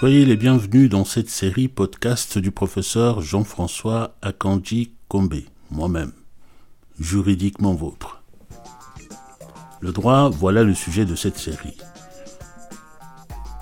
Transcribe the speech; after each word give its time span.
Soyez 0.00 0.24
les 0.24 0.38
bienvenus 0.38 0.88
dans 0.88 1.04
cette 1.04 1.28
série 1.28 1.68
podcast 1.68 2.38
du 2.38 2.50
professeur 2.50 3.20
Jean-François 3.20 4.16
Akanji 4.22 4.92
Kombe, 5.08 5.42
moi-même, 5.70 6.12
juridiquement 6.98 7.74
vôtre. 7.74 8.22
Le 9.80 9.92
droit, 9.92 10.30
voilà 10.30 10.62
le 10.62 10.72
sujet 10.72 11.04
de 11.04 11.14
cette 11.14 11.36
série. 11.36 11.76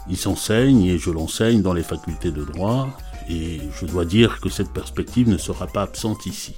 Il 0.08 0.16
s'enseigne 0.16 0.84
et 0.84 0.96
je 0.96 1.10
l'enseigne 1.10 1.60
dans 1.60 1.72
les 1.72 1.82
facultés 1.82 2.30
de 2.30 2.44
droit 2.44 2.88
et 3.28 3.58
je 3.76 3.86
dois 3.86 4.04
dire 4.04 4.40
que 4.40 4.48
cette 4.48 4.72
perspective 4.72 5.28
ne 5.28 5.38
sera 5.38 5.66
pas 5.66 5.82
absente 5.82 6.24
ici. 6.26 6.54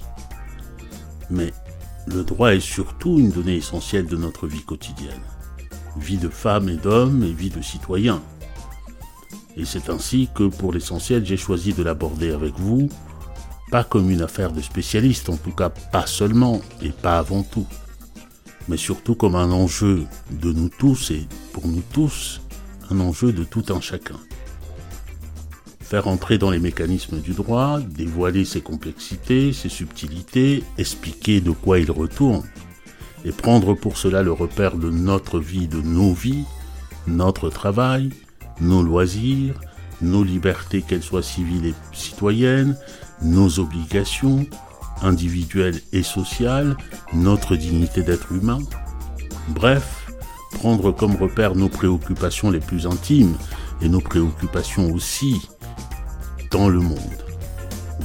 Mais 1.31 1.53
le 2.05 2.23
droit 2.23 2.53
est 2.53 2.59
surtout 2.59 3.17
une 3.17 3.31
donnée 3.31 3.55
essentielle 3.55 4.05
de 4.05 4.15
notre 4.15 4.45
vie 4.45 4.63
quotidienne. 4.63 5.23
Vie 5.97 6.19
de 6.19 6.29
femme 6.29 6.69
et 6.69 6.77
d'homme 6.77 7.23
et 7.23 7.33
vie 7.33 7.49
de 7.49 7.63
citoyen. 7.63 8.21
Et 9.57 9.65
c'est 9.65 9.89
ainsi 9.89 10.29
que 10.33 10.43
pour 10.43 10.73
l'essentiel 10.73 11.25
j'ai 11.25 11.37
choisi 11.37 11.73
de 11.73 11.83
l'aborder 11.83 12.31
avec 12.31 12.53
vous, 12.57 12.89
pas 13.69 13.83
comme 13.83 14.09
une 14.09 14.21
affaire 14.21 14.51
de 14.51 14.61
spécialiste, 14.61 15.29
en 15.29 15.37
tout 15.37 15.51
cas 15.51 15.69
pas 15.69 16.05
seulement 16.05 16.61
et 16.81 16.89
pas 16.89 17.17
avant 17.17 17.43
tout, 17.43 17.67
mais 18.67 18.77
surtout 18.77 19.15
comme 19.15 19.35
un 19.35 19.51
enjeu 19.51 20.05
de 20.31 20.51
nous 20.51 20.69
tous 20.69 21.11
et 21.11 21.27
pour 21.53 21.67
nous 21.67 21.83
tous, 21.93 22.41
un 22.89 22.99
enjeu 22.99 23.31
de 23.31 23.43
tout 23.43 23.65
un 23.69 23.81
chacun. 23.81 24.19
Faire 25.79 26.07
entrer 26.07 26.37
dans 26.37 26.51
les 26.51 26.59
mécanismes 26.59 27.19
du 27.19 27.31
droit, 27.31 27.79
dévoiler 27.81 28.45
ses 28.45 28.61
complexités, 28.61 29.51
ses 29.51 29.69
subtilités, 29.69 30.63
expliquer 30.77 31.41
de 31.41 31.51
quoi 31.51 31.79
il 31.79 31.91
retourne, 31.91 32.43
et 33.25 33.31
prendre 33.31 33.73
pour 33.73 33.97
cela 33.97 34.23
le 34.23 34.31
repère 34.31 34.77
de 34.77 34.89
notre 34.89 35.39
vie, 35.39 35.67
de 35.67 35.81
nos 35.81 36.13
vies, 36.13 36.45
notre 37.07 37.49
travail, 37.49 38.09
nos 38.61 38.83
loisirs, 38.83 39.55
nos 40.01 40.23
libertés, 40.23 40.81
qu'elles 40.81 41.03
soient 41.03 41.23
civiles 41.23 41.65
et 41.65 41.75
citoyennes, 41.91 42.77
nos 43.21 43.59
obligations 43.59 44.45
individuelles 45.01 45.81
et 45.91 46.03
sociales, 46.03 46.77
notre 47.13 47.55
dignité 47.55 48.03
d'être 48.03 48.31
humain. 48.31 48.59
Bref, 49.49 50.07
prendre 50.53 50.91
comme 50.91 51.15
repère 51.15 51.55
nos 51.55 51.69
préoccupations 51.69 52.51
les 52.51 52.59
plus 52.59 52.85
intimes 52.85 53.35
et 53.81 53.89
nos 53.89 54.01
préoccupations 54.01 54.91
aussi 54.91 55.49
dans 56.51 56.69
le 56.69 56.79
monde. 56.79 56.99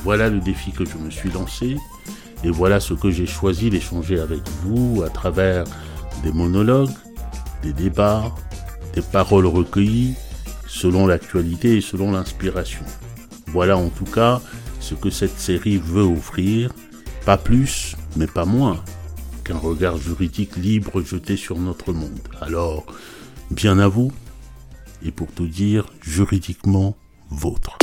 Voilà 0.02 0.30
le 0.30 0.40
défi 0.40 0.72
que 0.72 0.84
je 0.84 0.96
me 0.96 1.10
suis 1.10 1.30
lancé 1.30 1.76
et 2.44 2.50
voilà 2.50 2.80
ce 2.80 2.94
que 2.94 3.10
j'ai 3.10 3.26
choisi 3.26 3.70
d'échanger 3.70 4.20
avec 4.20 4.40
vous 4.62 5.02
à 5.04 5.10
travers 5.10 5.64
des 6.22 6.32
monologues, 6.32 6.94
des 7.62 7.72
débats, 7.72 8.34
des 8.94 9.02
paroles 9.02 9.46
recueillies, 9.46 10.14
selon 10.76 11.06
l'actualité 11.06 11.78
et 11.78 11.80
selon 11.80 12.12
l'inspiration. 12.12 12.84
Voilà 13.46 13.78
en 13.78 13.88
tout 13.88 14.04
cas 14.04 14.42
ce 14.78 14.94
que 14.94 15.10
cette 15.10 15.38
série 15.38 15.78
veut 15.78 16.02
offrir, 16.02 16.70
pas 17.24 17.38
plus, 17.38 17.96
mais 18.16 18.26
pas 18.26 18.44
moins, 18.44 18.84
qu'un 19.42 19.56
regard 19.56 19.96
juridique 19.96 20.56
libre 20.56 21.02
jeté 21.02 21.36
sur 21.36 21.58
notre 21.58 21.92
monde. 21.92 22.20
Alors, 22.40 22.84
bien 23.50 23.78
à 23.78 23.88
vous, 23.88 24.12
et 25.04 25.10
pour 25.10 25.28
tout 25.32 25.48
dire, 25.48 25.86
juridiquement 26.02 26.94
vôtre. 27.30 27.78